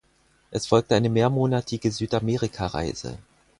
[0.49, 3.19] Es folgte eine mehrmonatige Südamerikareise.